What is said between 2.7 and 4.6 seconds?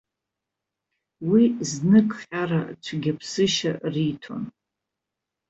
цәгьаԥсышьа риҭон.